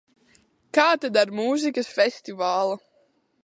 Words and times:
Kā 0.77 0.85
tad 1.03 1.21
ar 1.23 1.33
mūzikas 1.41 1.93
festivālu? 2.01 2.83